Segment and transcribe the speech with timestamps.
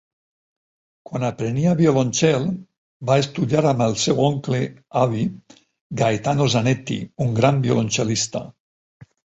[1.09, 2.47] Quan aprenia violoncel,
[3.11, 4.65] va estudiar amb el seu oncle
[5.05, 5.29] avi,
[6.03, 8.47] Gaetano Zanetti, un gran violoncel·lista.